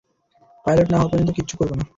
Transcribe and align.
Pilot 0.65 0.87
না 0.91 0.97
হওয়া 0.97 1.09
পর্যন্ত, 1.11 1.31
কিচ্ছু 1.31 1.55
করব 1.57 1.71
না। 1.75 1.85